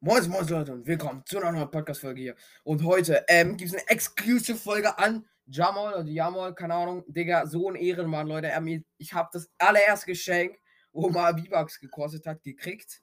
[0.00, 2.36] Moin, moin Leute und willkommen zu einer neuen Podcast-Folge hier.
[2.62, 7.02] Und heute ähm, gibt es eine Exclusive-Folge an Jamal oder Jamal, keine Ahnung.
[7.08, 8.48] Digga, so ein Ehrenmann, Leute.
[8.60, 10.56] Mir, ich habe das allererste Geschenk,
[10.92, 13.02] wo mal V-Bucks gekostet hat, gekriegt.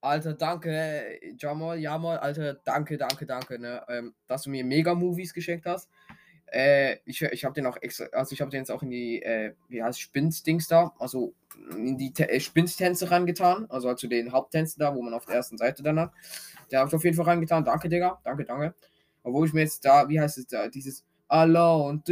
[0.00, 5.66] Alter, danke, Jamal, Jamal, Alter, danke, danke, danke, ne, ähm, dass du mir Mega-Movies geschenkt
[5.66, 5.90] hast.
[6.52, 9.22] Äh, ich ich habe den auch extra, also ich habe den jetzt auch in die,
[9.22, 11.34] äh, wie heißt Spins-Dings da, also
[11.70, 15.58] in die äh, Spins-Tänze rangetan, also zu den Haupttänzen da, wo man auf der ersten
[15.58, 16.12] Seite dann hat.
[16.70, 17.64] Der habe ich auf jeden Fall rangetan.
[17.64, 18.20] Danke, Digga.
[18.24, 18.74] Danke, danke.
[19.22, 22.02] Obwohl ich mir jetzt da, wie heißt es da, dieses Alone.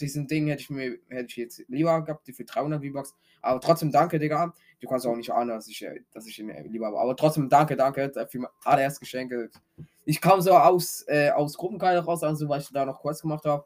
[0.00, 3.14] Diesen Ding hätte ich mir hätte ich jetzt lieber gehabt, die für 300 V-Bucks.
[3.42, 4.52] Aber trotzdem danke, Digga.
[4.80, 6.98] Du kannst auch nicht ahnen, dass ich, dass ich ihn lieber habe.
[6.98, 9.50] Aber trotzdem danke, danke für mein allererstes Geschenke.
[10.04, 13.44] Ich kam so aus, äh, aus Gruppenkeile raus, also weil ich da noch kurz gemacht
[13.44, 13.64] habe.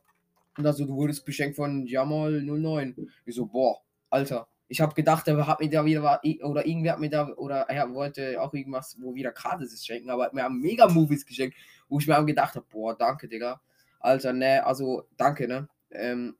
[0.56, 3.10] Und also, du wurdest beschenkt von Jamal 09.
[3.24, 4.46] Ich so, boah, Alter.
[4.68, 7.92] Ich habe gedacht, er hat mir da wieder oder irgendwer hat mir da oder er
[7.92, 11.56] wollte auch irgendwas, wo wieder gratis schenken, aber er hat mir mega Movies geschenkt,
[11.88, 13.60] wo ich mir gedacht habe, boah, danke, Digga.
[14.00, 15.68] Alter, ne, also danke, ne.
[15.90, 16.36] Ähm,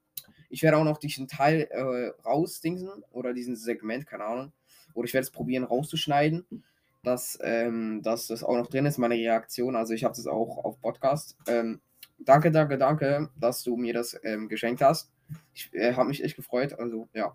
[0.50, 4.52] ich werde auch noch diesen Teil äh, rausdingsen oder diesen Segment, keine Ahnung.
[4.95, 6.64] Oder ich werde es probieren rauszuschneiden,
[7.02, 9.75] dass, ähm, dass das auch noch drin ist, meine Reaktion.
[9.75, 11.36] Also ich habe das auch auf Podcast.
[11.48, 11.80] Ähm,
[12.19, 15.11] danke, danke, danke, dass du mir das ähm, geschenkt hast.
[15.55, 16.78] Ich äh, habe mich echt gefreut.
[16.78, 17.34] Also ja,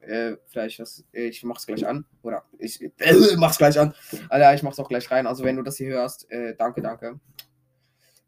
[0.00, 2.04] äh, vielleicht das, ich mach's gleich an.
[2.22, 2.90] Oder ich äh,
[3.36, 3.94] mach's gleich an.
[4.28, 5.26] Alter, ich mach's auch gleich rein.
[5.26, 7.20] Also wenn du das hier hörst, äh, danke, danke.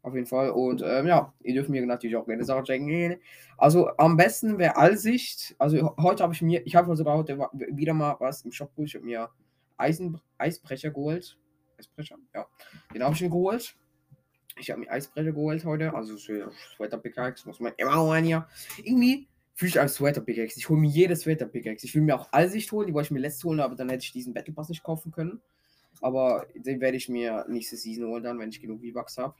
[0.03, 0.49] Auf jeden Fall.
[0.49, 3.21] Und ähm, ja, ihr dürft mir natürlich auch gerne Sachen schenken.
[3.57, 5.55] Also am besten wäre Allsicht.
[5.57, 7.37] Also heute habe ich mir, ich habe sogar heute
[7.71, 8.89] wieder mal was im Shop geholt.
[8.89, 9.29] Ich habe mir
[9.77, 11.37] Eisen, Eisbrecher geholt.
[11.79, 12.45] Eisbrecher, ja.
[12.93, 13.75] Den habe ich mir geholt.
[14.57, 15.93] Ich habe mir Eisbrecher geholt heute.
[15.93, 18.45] Also Sweater Pickaxe muss man immer holen hier.
[18.83, 20.57] Irgendwie fühle ich als Sweater Pickaxe.
[20.57, 21.85] Ich hole mir jedes Sweater Pickaxe.
[21.85, 22.87] Ich will mir auch Allsicht holen.
[22.87, 25.11] Die wollte ich mir letztes holen, aber dann hätte ich diesen Battle Pass nicht kaufen
[25.11, 25.41] können.
[26.01, 29.35] Aber den werde ich mir nächste Season holen, dann, wenn ich genug V-Bucks habe.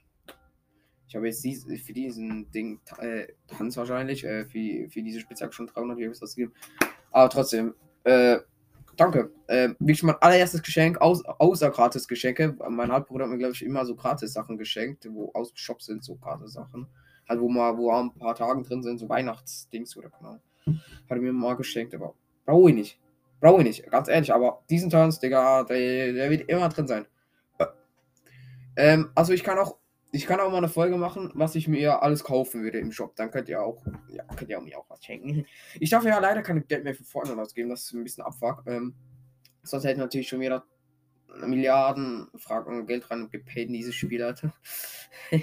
[1.08, 1.46] Ich habe jetzt
[1.86, 6.54] für diesen Ding äh, Tanz wahrscheinlich, äh, für, für diese Spitzhacke schon 300 Euros ausgegeben.
[7.12, 8.40] Aber trotzdem, äh,
[8.96, 9.32] danke.
[9.48, 12.56] Äh, wirklich mein allererstes Geschenk, aus, außer Gratis-Geschenke.
[12.70, 16.04] Mein Halbbruder hat mir, glaube ich, immer so Gratis-Sachen geschenkt, wo aus dem Shop sind
[16.04, 16.88] so Gratis-Sachen.
[17.28, 20.40] Halt, wo mal, wo ein paar Tagen drin sind, so Weihnachtsdings oder genau.
[20.66, 22.14] Hat er mir mal geschenkt, aber
[22.46, 23.00] brauche ich nicht.
[23.40, 24.34] Brauche ich nicht, ganz ehrlich.
[24.34, 27.06] Aber diesen Turns, Digga, der, der wird immer drin sein.
[28.76, 29.78] Ähm, also ich kann auch
[30.16, 33.16] ich kann auch mal eine Folge machen, was ich mir alles kaufen würde im Shop.
[33.16, 35.48] Dann könnt ihr auch, ja, könnt ihr mir auch was schenken.
[35.80, 38.64] Ich darf ja leider kein Geld mehr für Fortnite ausgeben, das ist ein bisschen Abfuck.
[38.68, 38.94] Ähm,
[39.64, 40.64] sonst hätte natürlich schon wieder
[41.46, 44.54] Milliarden Fragen Geld rein gepaid in dieses Spiel, Alter.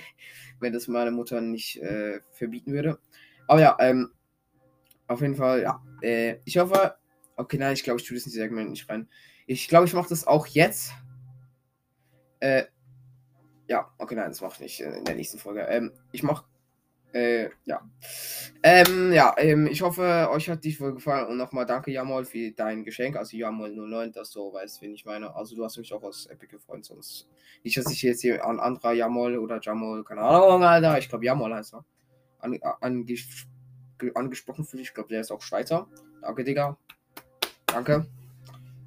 [0.60, 2.98] Wenn das meine Mutter nicht äh, verbieten würde.
[3.48, 4.12] Aber ja, ähm,
[5.06, 5.82] auf jeden Fall, ja.
[6.02, 6.96] Äh, ich hoffe,
[7.36, 9.08] okay, nein, ich glaube, ich tue das in Segment nicht rein.
[9.46, 10.92] Ich glaube, ich mache das auch jetzt.
[12.38, 12.64] Äh,
[13.66, 15.62] ja, okay, nein, das mache ich nicht in der nächsten Folge.
[15.62, 16.44] Ähm, ich mache.
[17.12, 17.81] Äh, ja.
[18.62, 22.50] Ähm, ja, ähm, ich hoffe, euch hat die Folge gefallen und nochmal danke, Jamal, für
[22.53, 23.16] dein Geschenk.
[23.16, 25.34] Also, Jamal 09, dass du weißt, wen ich meine.
[25.34, 27.28] Also, du hast mich auch aus Epic gefreut, sonst.
[27.65, 30.98] Nicht, dass ich jetzt hier an anderer Jamal oder Jamal, keine Ahnung, Alter.
[30.98, 31.84] Ich glaube, Jamal heißt er.
[32.38, 33.47] An, anges
[34.15, 34.82] angesprochen fühle.
[34.82, 35.87] Ich glaube, der ist auch Schweizer.
[36.22, 36.78] Danke, Digga.
[37.66, 38.06] Danke.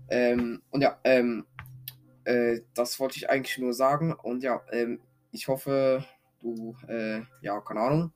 [0.10, 1.46] Ähm, und ja, ähm,
[2.26, 4.14] äh, das wollte ich eigentlich nur sagen.
[4.14, 5.00] Und ja, ähm,
[5.32, 6.06] ich hoffe,
[6.44, 8.12] du, äh, ja, keine Ahnung,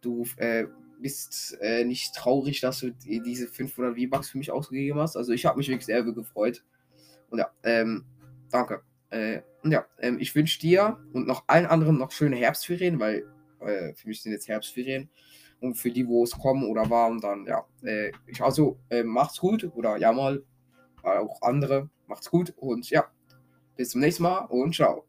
[0.00, 0.66] du äh,
[1.00, 5.16] bist äh, nicht traurig, dass du diese 500 V-Bucks für mich ausgegeben hast.
[5.16, 6.64] Also ich habe mich wirklich sehr gefreut.
[7.30, 8.04] Und ja, ähm,
[8.50, 8.82] danke.
[9.10, 13.26] Äh, und ja, ähm, ich wünsche dir und noch allen anderen noch schöne Herbstferien, weil
[13.60, 15.10] äh, für mich sind jetzt Herbstferien.
[15.60, 17.64] Und für die, wo es kommen oder war, und dann, ja,
[18.26, 20.42] ich also, macht's gut oder ja mal,
[21.04, 23.04] auch andere, macht's gut und ja.
[23.76, 25.06] Bis zum nächsten Mal und ciao.